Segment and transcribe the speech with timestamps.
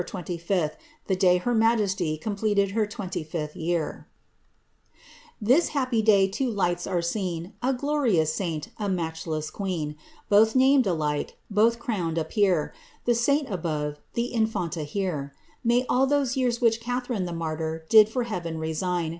[0.03, 4.07] 25th, the day her majesty completed her 25th year
[4.69, 4.73] >—
[5.39, 9.95] This happy day two lights are seen, A glorious saint, a matchless queen;
[10.27, 12.73] Both named alike, both crowned appear—
[13.05, 18.09] The saint above, the infanta here; May all those years which Catharine The martyr did
[18.09, 19.09] fur Heaven resign.